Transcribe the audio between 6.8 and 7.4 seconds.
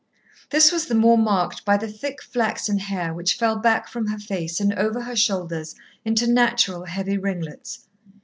heavy